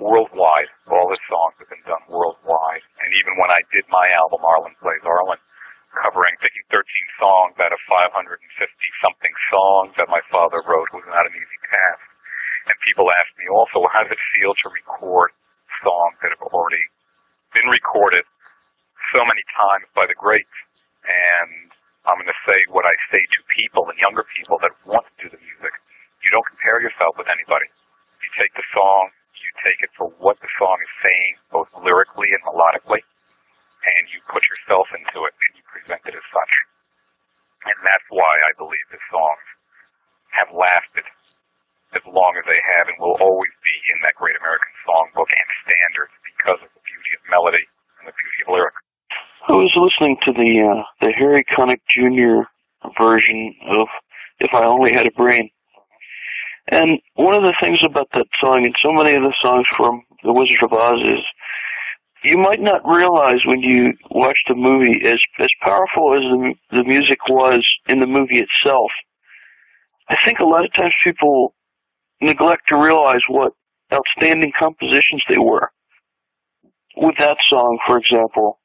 worldwide. 0.00 0.68
All 0.88 1.08
his 1.12 1.20
songs 1.28 1.56
have 1.60 1.68
been 1.68 1.84
done 1.84 2.04
worldwide. 2.08 2.84
And 3.04 3.10
even 3.20 3.36
when 3.36 3.52
I 3.52 3.60
did 3.72 3.84
my 3.92 4.08
album, 4.16 4.40
Arlen 4.44 4.72
Plays 4.80 5.04
Arlen, 5.04 5.40
covering, 5.94 6.34
picking 6.38 6.64
13 6.70 6.82
songs 7.18 7.54
out 7.58 7.74
of 7.74 7.80
550 7.90 8.38
something 9.02 9.34
songs 9.50 9.90
that 9.98 10.10
my 10.10 10.22
father 10.30 10.62
wrote 10.66 10.90
was 10.94 11.06
not 11.10 11.26
an 11.26 11.34
easy 11.34 11.60
task. 11.66 12.04
And 12.70 12.76
people 12.86 13.08
ask 13.10 13.30
me 13.40 13.50
also, 13.50 13.88
how 13.90 14.04
does 14.06 14.14
it 14.14 14.30
feel 14.36 14.52
to 14.54 14.66
record 14.70 15.34
songs 15.82 16.16
that 16.22 16.30
have 16.30 16.44
already 16.52 16.84
been 17.56 17.66
recorded 17.66 18.22
so 19.10 19.24
many 19.26 19.42
times 19.56 19.88
by 19.96 20.06
the 20.06 20.14
greats? 20.14 20.56
And 21.02 21.72
I'm 22.06 22.20
going 22.20 22.30
to 22.30 22.42
say 22.46 22.58
what 22.70 22.86
I 22.86 22.94
say 23.10 23.20
to 23.20 23.40
people 23.50 23.88
and 23.88 23.96
younger 23.98 24.24
people 24.36 24.60
that 24.62 24.76
want 24.86 25.08
to 25.08 25.14
do 25.20 25.28
the 25.32 25.40
music. 25.40 25.74
You 26.20 26.30
don't 26.30 26.46
compare 26.52 26.84
yourself 26.84 27.16
with 27.16 27.28
anybody. 27.32 27.66
You 28.20 28.28
take 28.36 28.52
the 28.54 28.66
song, 28.76 29.10
you 29.40 29.50
take 29.64 29.80
it 29.80 29.92
for 29.96 30.12
what 30.20 30.36
the 30.44 30.52
song 30.60 30.76
is 30.84 30.92
saying, 31.00 31.32
both 31.48 31.72
lyrically 31.80 32.28
and 32.36 32.44
melodically, 32.44 33.00
and 33.00 34.04
you 34.12 34.20
put 34.28 34.44
yourself 34.44 34.84
into 34.92 35.24
it 35.24 35.32
and 35.32 35.59
it 36.06 36.14
as 36.14 36.26
such. 36.30 36.54
And 37.66 37.76
that's 37.82 38.08
why 38.08 38.34
I 38.46 38.52
believe 38.56 38.86
the 38.88 39.02
songs 39.10 39.46
have 40.32 40.50
lasted 40.54 41.06
as 41.92 42.04
long 42.06 42.32
as 42.38 42.46
they 42.46 42.60
have 42.78 42.86
and 42.86 42.96
will 43.02 43.18
always 43.18 43.54
be 43.66 43.76
in 43.90 43.98
that 44.06 44.14
great 44.14 44.38
American 44.38 44.70
songbook 44.86 45.26
and 45.26 45.48
standards 45.66 46.14
because 46.22 46.60
of 46.62 46.70
the 46.70 46.82
beauty 46.86 47.12
of 47.18 47.22
melody 47.26 47.66
and 48.00 48.06
the 48.06 48.14
beauty 48.14 48.40
of 48.46 48.54
lyric. 48.54 48.76
I 49.50 49.58
was 49.58 49.72
listening 49.74 50.14
to 50.22 50.32
the 50.32 50.52
uh, 50.62 50.82
the 51.02 51.12
Harry 51.16 51.42
Connick 51.50 51.82
Jr. 51.90 52.46
version 52.94 53.56
of 53.74 53.88
"If 54.38 54.54
I 54.54 54.62
Only 54.64 54.92
Had 54.92 55.06
a 55.08 55.14
Brain," 55.16 55.50
and 56.68 57.00
one 57.16 57.34
of 57.34 57.42
the 57.42 57.56
things 57.58 57.80
about 57.82 58.08
that 58.14 58.30
song 58.38 58.62
and 58.64 58.74
so 58.78 58.92
many 58.92 59.16
of 59.16 59.22
the 59.26 59.34
songs 59.42 59.66
from 59.76 60.04
The 60.22 60.32
Wizard 60.32 60.62
of 60.62 60.72
Oz 60.72 61.00
is 61.02 61.24
you 62.22 62.38
might 62.38 62.60
not 62.60 62.82
realize 62.84 63.40
when 63.46 63.60
you 63.60 63.92
watch 64.10 64.38
the 64.48 64.54
movie 64.54 65.00
as 65.04 65.18
as 65.38 65.48
powerful 65.62 66.14
as 66.14 66.22
the 66.22 66.54
the 66.76 66.84
music 66.84 67.18
was 67.28 67.64
in 67.88 68.00
the 68.00 68.06
movie 68.06 68.44
itself. 68.44 68.90
I 70.08 70.16
think 70.26 70.38
a 70.40 70.44
lot 70.44 70.64
of 70.64 70.72
times 70.74 70.92
people 71.04 71.54
neglect 72.20 72.62
to 72.68 72.76
realize 72.76 73.20
what 73.28 73.52
outstanding 73.92 74.52
compositions 74.58 75.22
they 75.28 75.38
were. 75.38 75.70
With 76.96 77.14
that 77.18 77.36
song, 77.48 77.78
for 77.86 77.98
example, 77.98 78.58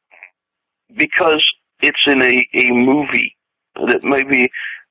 because 0.96 1.44
it's 1.82 2.04
in 2.08 2.22
a, 2.22 2.46
a 2.56 2.72
movie 2.72 3.36
that 3.76 4.00
maybe 4.04 4.50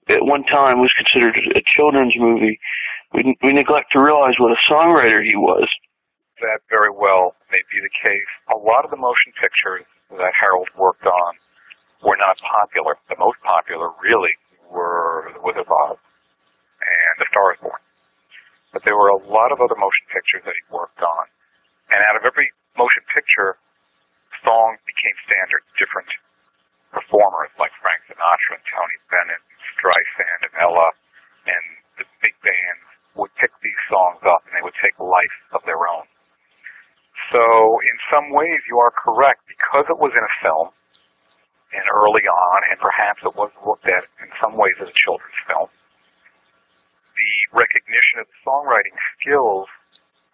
at 0.09 0.25
one 0.25 0.44
time 0.44 0.78
was 0.78 0.92
considered 0.97 1.37
a 1.56 1.61
children's 1.66 2.14
movie, 2.16 2.59
we, 3.12 3.37
we 3.42 3.52
neglect 3.52 3.92
to 3.92 4.00
realize 4.00 4.35
what 4.38 4.52
a 4.52 4.73
songwriter 4.73 5.23
he 5.25 5.37
was. 5.37 5.68
That 6.44 6.60
very 6.68 6.92
well 6.92 7.32
may 7.48 7.64
be 7.72 7.80
the 7.80 7.94
case. 8.04 8.32
A 8.52 8.60
lot 8.60 8.84
of 8.84 8.92
the 8.92 9.00
motion 9.00 9.32
pictures 9.40 9.88
that 10.12 10.36
Harold 10.36 10.68
worked 10.76 11.08
on 11.08 11.32
were 12.04 12.20
not 12.20 12.36
popular. 12.36 13.00
The 13.08 13.16
most 13.16 13.40
popular, 13.40 13.88
really, 14.04 14.36
were 14.68 15.32
The 15.32 15.40
Wizard 15.40 15.64
of 15.64 15.72
Oz 15.72 15.96
and 15.96 17.14
The 17.16 17.24
Star 17.32 17.56
is 17.56 17.60
Born. 17.64 17.80
But 18.76 18.84
there 18.84 18.92
were 18.92 19.08
a 19.08 19.24
lot 19.24 19.56
of 19.56 19.64
other 19.64 19.72
motion 19.72 20.04
pictures 20.12 20.44
that 20.44 20.52
he 20.52 20.64
worked 20.68 21.00
on. 21.00 21.24
And 21.88 22.04
out 22.12 22.20
of 22.20 22.28
every 22.28 22.52
motion 22.76 23.08
picture, 23.08 23.56
songs 24.44 24.84
became 24.84 25.16
standard. 25.24 25.64
Different 25.80 26.12
performers 26.92 27.56
like 27.56 27.72
Frank 27.80 28.04
Sinatra 28.04 28.60
and 28.60 28.66
Tony 28.68 28.98
Bennett 29.08 29.40
and 29.40 29.60
Streisand 29.80 30.40
and 30.44 30.54
Ella 30.60 30.92
and 31.48 31.64
the 31.96 32.04
big 32.20 32.36
bands 32.44 32.84
would 33.16 33.32
pick 33.40 33.56
these 33.64 33.80
songs 33.88 34.20
up 34.28 34.44
and 34.44 34.52
they 34.52 34.60
would 34.60 34.76
take 34.84 34.92
life 35.00 35.38
of 35.56 35.64
their 35.64 35.80
own. 35.88 36.04
So 37.32 37.42
in 37.80 37.96
some 38.12 38.32
ways 38.32 38.60
you 38.68 38.78
are 38.78 38.92
correct 38.92 39.44
because 39.48 39.86
it 39.88 39.98
was 39.98 40.12
in 40.12 40.24
a 40.24 40.34
film 40.42 40.68
and 41.72 41.84
early 41.90 42.26
on 42.26 42.58
and 42.70 42.78
perhaps 42.78 43.22
it 43.24 43.34
was 43.34 43.50
looked 43.66 43.86
at 43.86 44.04
in 44.22 44.30
some 44.40 44.56
ways 44.56 44.76
as 44.80 44.88
a 44.88 44.98
children's 45.04 45.40
film. 45.48 45.68
The 47.14 47.34
recognition 47.54 48.22
of 48.22 48.26
the 48.26 48.38
songwriting 48.42 48.96
skills 49.18 49.66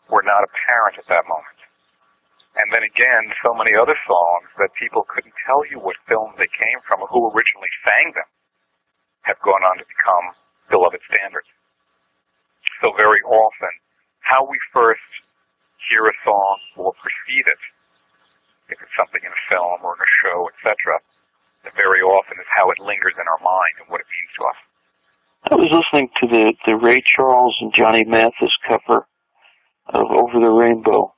were 0.08 0.24
not 0.24 0.44
apparent 0.44 0.98
at 0.98 1.08
that 1.08 1.28
moment. 1.28 1.60
And 2.58 2.66
then 2.74 2.82
again, 2.82 3.30
so 3.46 3.54
many 3.54 3.78
other 3.78 3.94
songs 4.08 4.48
that 4.58 4.74
people 4.74 5.06
couldn't 5.06 5.36
tell 5.46 5.62
you 5.70 5.78
what 5.78 5.96
film 6.10 6.34
they 6.34 6.50
came 6.50 6.80
from 6.82 7.00
or 7.04 7.08
who 7.08 7.30
originally 7.30 7.70
sang 7.86 8.10
them 8.16 8.26
have 9.22 9.38
gone 9.44 9.62
on 9.62 9.78
to 9.78 9.86
become 9.86 10.34
beloved 10.68 11.00
standards. 11.06 11.46
So 12.82 12.90
very 12.96 13.20
often, 13.22 13.70
how 14.20 14.48
we 14.48 14.58
first 14.72 15.04
hear 15.90 16.06
a 16.06 16.16
song 16.22 16.56
or 16.78 16.94
perceive 17.02 17.44
it, 17.50 17.60
if 18.70 18.78
it's 18.78 18.96
something 18.96 19.20
in 19.20 19.28
a 19.34 19.42
film 19.50 19.82
or 19.82 19.98
in 19.98 20.02
a 20.06 20.12
show, 20.22 20.46
etc., 20.54 21.02
very 21.76 22.00
often 22.00 22.38
is 22.38 22.48
how 22.56 22.70
it 22.70 22.78
lingers 22.80 23.14
in 23.18 23.26
our 23.26 23.42
mind 23.42 23.74
and 23.82 23.86
what 23.90 24.00
it 24.00 24.08
means 24.08 24.32
to 24.38 24.42
us. 24.48 24.58
I 25.50 25.54
was 25.58 25.70
listening 25.74 26.08
to 26.22 26.26
the, 26.30 26.44
the 26.66 26.76
Ray 26.76 27.02
Charles 27.04 27.56
and 27.60 27.72
Johnny 27.74 28.04
Mathis 28.04 28.54
cover 28.66 29.06
of 29.90 30.06
Over 30.06 30.38
the 30.40 30.50
Rainbow 30.50 31.14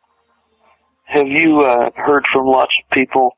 have 1.12 1.26
you 1.28 1.60
uh, 1.60 1.90
heard 1.94 2.24
from 2.32 2.46
lots 2.46 2.72
of 2.82 2.90
people 2.90 3.36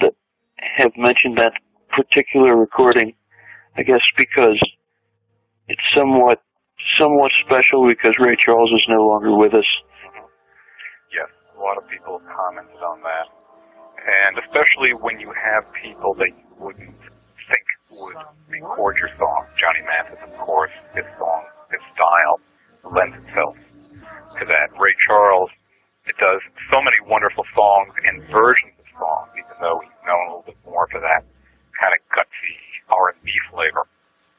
that 0.00 0.14
have 0.56 0.92
mentioned 0.96 1.36
that 1.36 1.52
particular 1.90 2.56
recording? 2.56 3.14
I 3.76 3.82
guess 3.82 4.00
because 4.16 4.58
it's 5.68 5.82
somewhat 5.94 6.40
somewhat 6.98 7.30
special 7.44 7.86
because 7.86 8.16
Ray 8.18 8.36
Charles 8.36 8.70
is 8.72 8.84
no 8.88 9.06
longer 9.06 9.36
with 9.36 9.54
us. 9.54 9.66
Lot 11.62 11.78
of 11.78 11.86
people 11.86 12.18
have 12.18 12.26
commented 12.26 12.82
on 12.82 12.98
that, 13.06 13.30
and 14.02 14.34
especially 14.42 14.98
when 14.98 15.22
you 15.22 15.30
have 15.30 15.62
people 15.78 16.12
that 16.18 16.34
you 16.34 16.48
wouldn't 16.58 16.98
think 17.46 17.66
would 18.02 18.18
record 18.50 18.98
your 18.98 19.08
song. 19.14 19.46
Johnny 19.54 19.86
Mathis, 19.86 20.18
of 20.26 20.34
course, 20.42 20.74
his 20.94 21.06
song, 21.16 21.42
his 21.70 21.82
style 21.94 22.36
lends 22.90 23.14
itself 23.22 23.54
to 23.54 24.44
that. 24.44 24.74
Ray 24.74 24.90
Charles 25.06 25.50
it 26.06 26.18
does 26.18 26.42
so 26.66 26.82
many 26.82 26.98
wonderful 27.06 27.46
songs 27.54 27.94
and 28.02 28.26
versions 28.34 28.74
of 28.74 28.86
songs, 28.98 29.30
even 29.38 29.54
though 29.62 29.78
he's 29.86 30.00
known 30.02 30.22
a 30.26 30.28
little 30.34 30.46
bit 30.50 30.58
more 30.66 30.90
for 30.90 30.98
that 30.98 31.22
kind 31.78 31.94
of 31.94 32.00
gutsy 32.10 32.54
R&B 32.90 33.30
flavor. 33.54 33.86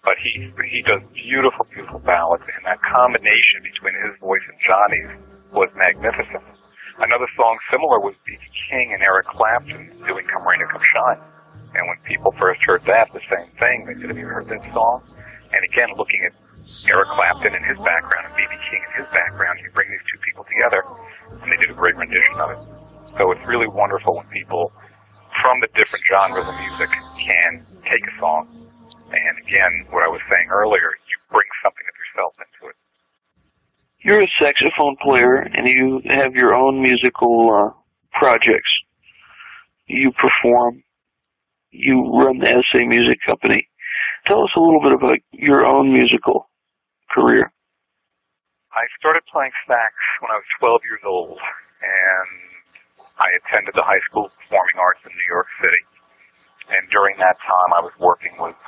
But 0.03 0.20
he 0.20 0.51
he 0.68 0.84
does 0.84 1.00
beautiful, 1.15 1.63
beautiful 1.72 2.03
ballads, 2.03 2.51
and 2.60 2.68
that 2.68 2.84
combination 2.84 3.63
between 3.63 3.96
his 4.03 4.20
voice 4.20 4.44
and 4.44 4.60
Johnny's 4.60 5.12
was 5.56 5.72
magnificent. 5.80 6.42
Another 7.13 7.29
song 7.38 7.53
similar 7.70 8.01
was 8.01 8.17
B.B. 8.25 8.41
King 8.74 8.89
and 8.89 9.05
Eric 9.05 9.29
Clapton 9.29 9.93
doing 10.01 10.25
"Come 10.25 10.50
Rain 10.50 10.65
or 10.65 10.70
Come 10.74 10.82
Shine," 10.82 11.22
and 11.77 11.86
when 11.86 12.01
people 12.10 12.34
first 12.41 12.58
heard 12.65 12.82
that, 12.89 13.13
the 13.13 13.22
same 13.29 13.46
thing. 13.62 13.86
They 13.86 13.93
said, 14.01 14.10
"Have 14.10 14.17
you 14.17 14.25
heard 14.25 14.50
that 14.50 14.65
song?" 14.74 15.05
And 15.53 15.62
again, 15.62 15.93
looking 15.93 16.25
at 16.25 16.34
Eric 16.89 17.13
Clapton 17.13 17.53
and 17.53 17.62
his 17.70 17.77
background 17.86 18.25
and 18.25 18.34
B.B. 18.34 18.58
King 18.65 18.82
and 18.82 19.05
his 19.05 19.13
background, 19.13 19.62
you 19.62 19.70
bring 19.77 19.93
these 19.93 20.01
two 20.10 20.17
people 20.25 20.41
together, 20.50 20.82
and 21.38 21.46
they 21.53 21.58
did 21.62 21.70
a 21.70 21.77
great 21.77 21.93
rendition 22.01 22.34
of 22.41 22.50
it. 22.50 22.62
So 23.13 23.29
it's 23.29 23.46
really 23.46 23.70
wonderful 23.70 24.17
when 24.17 24.25
people 24.34 24.74
from 25.38 25.62
the 25.62 25.70
different 25.77 26.01
genres 26.10 26.50
of 26.50 26.58
music 26.65 26.89
can 27.22 27.62
take 27.86 28.01
a 28.10 28.13
song, 28.17 28.50
and 29.13 29.34
again, 29.38 29.86
what 29.93 30.01
I 30.01 30.10
was 30.10 30.22
saying 30.34 30.50
earlier, 30.50 30.98
you 31.05 31.15
bring 31.29 31.46
something 31.62 31.86
of 31.86 31.93
yourself 31.93 32.34
it. 32.41 32.52
You're 34.03 34.22
a 34.22 34.27
saxophone 34.36 34.98
player, 35.00 35.36
and 35.39 35.63
you 35.63 36.01
have 36.12 36.36
your 36.36 36.53
own 36.53 36.81
musical 36.81 37.48
uh, 37.55 37.72
projects. 38.12 38.67
You 39.88 40.12
perform. 40.12 40.83
You 41.72 42.12
run 42.12 42.39
the 42.39 42.51
SA 42.51 42.83
Music 42.83 43.19
Company. 43.25 43.65
Tell 44.27 44.43
us 44.43 44.51
a 44.57 44.60
little 44.60 44.83
bit 44.83 44.91
about 44.91 45.19
your 45.31 45.65
own 45.65 45.93
musical 45.93 46.50
career. 47.15 47.48
I 48.75 48.83
started 49.00 49.24
playing 49.31 49.55
sax 49.67 49.95
when 50.19 50.31
I 50.31 50.36
was 50.36 50.51
12 50.60 50.81
years 50.83 51.03
old, 51.07 51.39
and 51.39 52.29
I 53.15 53.31
attended 53.39 53.72
the 53.72 53.88
High 53.88 54.03
School 54.12 54.27
of 54.27 54.36
Performing 54.36 54.83
Arts 54.83 55.00
in 55.07 55.15
New 55.15 55.29
York 55.31 55.48
City. 55.63 55.83
And 56.75 56.83
during 56.91 57.15
that 57.24 57.39
time, 57.39 57.72
I 57.72 57.79
was 57.79 57.95
working 58.03 58.36
with 58.36 58.60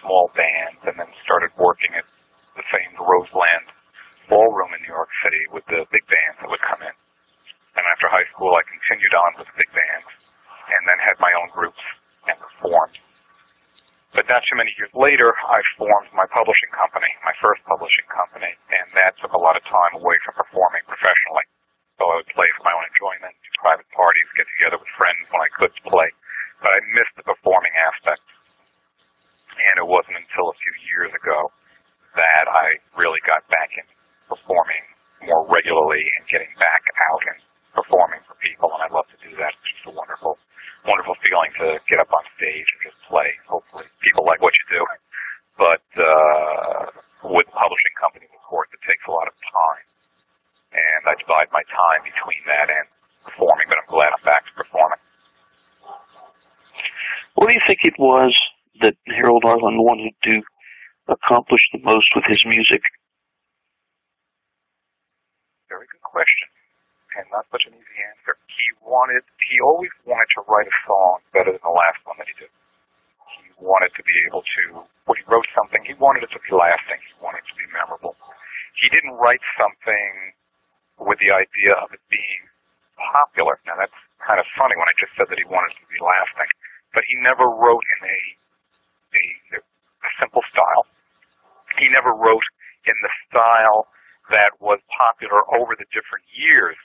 small 0.00 0.32
bands, 0.32 0.80
and 0.88 0.96
then 0.96 1.12
started 1.20 1.52
working 1.60 1.92
at 1.92 2.08
the 2.56 2.64
famed 2.72 2.96
Roseland 2.96 3.68
Ballroom 4.28 4.72
in 4.76 4.80
New 4.84 4.94
York 4.94 5.10
City 5.24 5.42
with 5.50 5.64
the 5.66 5.88
big 5.88 6.04
bands 6.06 6.38
that 6.40 6.48
would 6.52 6.62
come 6.62 6.84
in. 6.84 6.94
And 7.76 7.84
after 7.88 8.12
high 8.12 8.28
school, 8.32 8.52
I 8.52 8.62
continued 8.68 9.14
on 9.16 9.30
with 9.40 9.48
the 9.48 9.56
big 9.58 9.72
bands, 9.72 10.08
and 10.68 10.82
then 10.84 10.98
had 11.00 11.16
my 11.20 11.32
own 11.40 11.48
groups 11.52 11.80
and 12.28 12.36
performed. 12.36 12.98
But 14.12 14.26
not 14.26 14.42
too 14.48 14.56
many 14.56 14.72
years 14.80 14.90
later, 14.96 15.30
I 15.30 15.60
formed 15.76 16.08
my 16.16 16.24
publishing 16.32 16.72
company, 16.72 17.08
my 17.22 17.36
first 17.38 17.60
publishing 17.68 18.08
company, 18.08 18.50
and 18.50 18.86
that 18.96 19.14
took 19.20 19.36
a 19.36 19.40
lot 19.40 19.54
of 19.54 19.62
time 19.68 20.00
away 20.00 20.16
from 20.24 20.34
performing 20.36 20.84
professionally. 20.88 21.46
So 22.00 22.08
I 22.08 22.16
would 22.18 22.30
play 22.32 22.48
for 22.56 22.64
my 22.64 22.72
own 22.72 22.86
enjoyment, 22.88 23.36
private 23.60 23.88
parties, 23.92 24.28
get 24.38 24.46
together 24.58 24.78
with 24.80 24.90
friends 24.96 25.22
when 25.28 25.42
I 25.42 25.50
could 25.54 25.74
play. 25.86 26.08
But 26.62 26.72
I 26.74 26.78
missed 26.94 27.14
the 27.14 27.26
performing 27.26 27.74
aspect. 27.78 28.24
And 29.58 29.82
it 29.82 29.86
wasn't 29.86 30.18
until 30.18 30.50
a 30.50 30.56
few 30.62 30.74
years 30.88 31.10
ago 31.14 31.50
that 32.14 32.46
I 32.46 32.78
really 32.94 33.22
got 33.26 33.42
back 33.50 33.70
into 33.74 33.94
performing 34.30 34.88
time 51.16 52.02
between 52.04 52.42
that 52.50 52.68
and 52.68 52.86
performing, 53.24 53.66
but 53.68 53.78
I'm 53.80 53.88
glad 53.88 54.12
I'm 54.12 54.24
back 54.24 54.44
to 54.46 54.52
performing. 54.56 55.00
What 57.34 57.48
do 57.48 57.54
you 57.54 57.64
think 57.66 57.80
it 57.86 57.96
was 57.98 58.34
that 58.82 58.98
Harold 59.06 59.44
Arlen 59.46 59.78
wanted 59.78 60.14
to 60.26 60.34
accomplish 61.08 61.62
the 61.72 61.80
most 61.86 62.08
with 62.14 62.26
his 62.26 62.42
music? 62.44 62.82
Very 65.70 65.86
good 65.86 66.02
question, 66.02 66.48
and 67.20 67.28
not 67.30 67.46
such 67.52 67.68
an 67.68 67.76
easy 67.76 67.98
answer. 68.10 68.34
He 68.48 68.66
wanted, 68.82 69.22
he 69.48 69.60
always 69.60 69.92
wanted 70.02 70.28
to 70.34 70.40
write 70.48 70.66
a 70.66 70.76
song 70.88 71.22
better 71.30 71.52
than 71.52 71.62
the 71.62 71.72
last 71.72 72.00
one 72.04 72.16
that 72.18 72.26
he 72.26 72.34
did. 72.40 72.50
He 73.44 73.52
wanted 73.60 73.92
to 73.94 74.02
be 74.02 74.16
able 74.26 74.42
to, 74.42 74.82
when 75.06 75.16
he 75.20 75.24
wrote 75.28 75.46
something, 75.54 75.84
he 75.84 75.94
wanted 76.00 76.24
it 76.24 76.32
to 76.32 76.40
be 76.42 76.52
lasting. 76.56 76.98
He 77.04 77.14
wanted 77.22 77.44
it 77.44 77.48
to 77.52 77.58
be 77.60 77.68
memorable. 77.70 78.16
He 78.80 78.88
didn't 78.88 79.14
write 79.20 79.42
something 79.58 80.37
with 80.98 81.18
the 81.22 81.30
idea 81.32 81.74
of 81.78 81.90
it 81.94 82.02
being 82.10 82.42
popular. 82.98 83.58
Now 83.66 83.78
that's 83.78 83.94
kind 84.22 84.42
of 84.42 84.46
funny 84.58 84.74
when 84.74 84.88
I 84.90 84.94
just 84.98 85.14
said 85.14 85.30
that 85.30 85.38
he 85.38 85.46
wanted 85.46 85.74
to 85.78 85.86
be 85.86 86.00
lasting, 86.02 86.50
but 86.92 87.06
he 87.06 87.14
never 87.22 87.46
wrote 87.46 87.84
in 87.98 88.00
a 88.06 88.20
a, 89.14 89.24
a 89.58 90.10
simple 90.20 90.44
style. 90.52 90.84
He 91.80 91.88
never 91.88 92.12
wrote 92.12 92.44
in 92.84 92.96
the 93.00 93.12
style 93.30 93.88
that 94.28 94.52
was 94.60 94.80
popular 94.92 95.40
over 95.56 95.72
the 95.76 95.88
different 95.94 96.24
years 96.36 96.76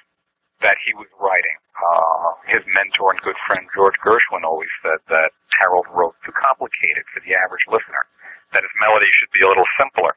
that 0.63 0.79
he 0.87 0.95
was 0.95 1.11
writing. 1.19 1.57
Uh, 1.75 2.29
his 2.47 2.63
mentor 2.71 3.11
and 3.11 3.19
good 3.19 3.35
friend 3.43 3.67
George 3.75 3.99
Gershwin 3.99 4.47
always 4.47 4.71
said 4.79 5.01
that 5.11 5.35
Harold 5.59 5.87
wrote 5.91 6.15
too 6.23 6.31
complicated 6.31 7.03
for 7.11 7.19
the 7.27 7.35
average 7.35 7.67
listener, 7.67 8.07
that 8.55 8.63
his 8.63 8.75
melody 8.79 9.09
should 9.19 9.33
be 9.35 9.43
a 9.43 9.49
little 9.51 9.67
simpler. 9.75 10.15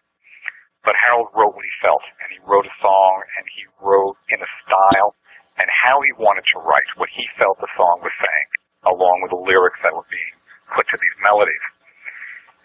But 0.87 0.95
Harold 1.11 1.35
wrote 1.35 1.59
what 1.59 1.67
he 1.67 1.83
felt, 1.83 2.07
and 2.23 2.31
he 2.31 2.39
wrote 2.47 2.63
a 2.63 2.77
song, 2.79 3.15
and 3.37 3.45
he 3.51 3.67
wrote 3.83 4.15
in 4.31 4.39
a 4.39 4.51
style, 4.63 5.19
and 5.59 5.67
how 5.67 5.99
he 6.07 6.15
wanted 6.15 6.47
to 6.55 6.63
write, 6.63 6.87
what 6.95 7.11
he 7.11 7.27
felt 7.35 7.59
the 7.59 7.69
song 7.75 7.99
was 8.07 8.15
saying, 8.23 8.49
along 8.87 9.27
with 9.27 9.35
the 9.35 9.43
lyrics 9.43 9.83
that 9.83 9.91
were 9.91 10.07
being 10.07 10.35
put 10.71 10.87
to 10.95 10.97
these 11.03 11.19
melodies. 11.27 11.67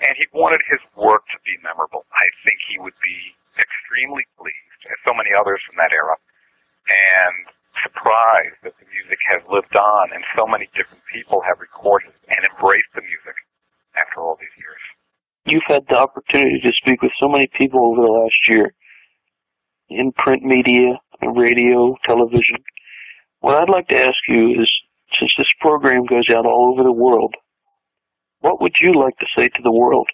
And 0.05 0.13
he 0.21 0.29
wanted 0.37 0.61
his 0.69 0.81
work 0.93 1.25
to 1.33 1.39
be 1.41 1.57
memorable. 1.65 2.05
I 2.13 2.27
think 2.45 2.61
he 2.69 2.77
would 2.77 2.97
be 3.01 3.33
extremely 3.57 4.25
pleased, 4.37 4.81
as 4.85 4.97
so 5.01 5.17
many 5.17 5.33
others 5.33 5.57
from 5.65 5.81
that 5.81 5.89
era, 5.89 6.13
and 6.13 7.49
surprised 7.81 8.61
that 8.61 8.77
the 8.77 8.87
music 8.93 9.17
has 9.33 9.41
lived 9.49 9.73
on 9.73 10.13
and 10.13 10.21
so 10.37 10.45
many 10.45 10.69
different 10.77 11.01
people 11.09 11.41
have 11.41 11.57
recorded 11.57 12.13
and 12.29 12.41
embraced 12.53 12.91
the 12.93 13.01
music 13.01 13.37
after 13.97 14.21
all 14.21 14.37
these 14.37 14.53
years. 14.61 14.83
You've 15.45 15.65
had 15.65 15.89
the 15.89 15.97
opportunity 15.97 16.61
to 16.61 16.71
speak 16.85 17.01
with 17.01 17.11
so 17.17 17.20
many 17.31 17.49
people 17.57 17.79
over 17.91 18.01
the 18.01 18.11
last 18.11 18.41
year 18.47 18.73
in 19.89 20.11
print 20.11 20.43
media, 20.43 20.99
radio, 21.21 21.95
television. 22.05 22.63
What 23.39 23.57
I'd 23.57 23.69
like 23.69 23.87
to 23.89 23.99
ask 23.99 24.17
you 24.27 24.61
is, 24.61 24.69
since 25.19 25.31
this 25.37 25.51
program 25.59 26.05
goes 26.05 26.29
out 26.31 26.45
all 26.45 26.71
over 26.73 26.83
the 26.83 26.95
world, 26.95 27.35
what 28.39 28.61
would 28.61 28.75
you 28.81 28.93
like 28.97 29.17
to 29.17 29.27
say 29.37 29.49
to 29.49 29.61
the 29.63 29.71
world? 29.71 30.07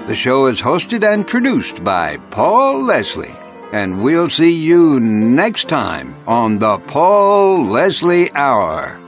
The 0.07 0.15
show 0.15 0.47
is 0.47 0.63
hosted 0.63 1.03
and 1.03 1.27
produced 1.27 1.83
by 1.83 2.19
Paul 2.31 2.85
Leslie. 2.85 3.35
And 3.73 4.05
we'll 4.05 4.29
see 4.29 4.53
you 4.53 5.01
next 5.01 5.69
time 5.69 6.17
on 6.29 6.61
the 6.61 6.79
Paul 6.79 7.67
Leslie 7.67 8.33
Hour. 8.37 9.01